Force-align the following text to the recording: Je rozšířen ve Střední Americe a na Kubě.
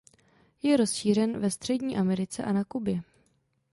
Je 0.63 0.77
rozšířen 0.77 1.39
ve 1.39 1.51
Střední 1.51 1.97
Americe 1.97 2.43
a 2.43 2.51
na 2.51 2.63
Kubě. 2.63 3.01